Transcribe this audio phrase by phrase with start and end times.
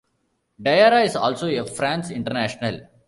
[0.59, 2.79] Diarra is also a France international.